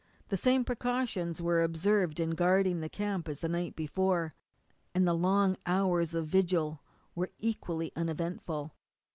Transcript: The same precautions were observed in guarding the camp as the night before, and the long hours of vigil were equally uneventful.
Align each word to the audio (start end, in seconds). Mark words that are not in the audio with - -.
The 0.29 0.35
same 0.35 0.65
precautions 0.65 1.43
were 1.43 1.61
observed 1.61 2.19
in 2.19 2.31
guarding 2.31 2.79
the 2.81 2.89
camp 2.89 3.29
as 3.29 3.39
the 3.41 3.47
night 3.47 3.75
before, 3.75 4.33
and 4.95 5.07
the 5.07 5.13
long 5.13 5.57
hours 5.67 6.15
of 6.15 6.25
vigil 6.25 6.81
were 7.13 7.29
equally 7.37 7.91
uneventful. 7.95 8.73